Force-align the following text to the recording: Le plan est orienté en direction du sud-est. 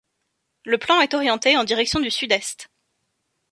Le 0.65 0.79
plan 0.79 0.99
est 1.01 1.13
orienté 1.13 1.55
en 1.57 1.63
direction 1.63 1.99
du 1.99 2.09
sud-est. 2.09 2.71